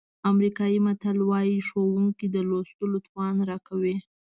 [0.31, 3.95] امریکایي متل وایي ښوونکي د لوستلو توان راکوي.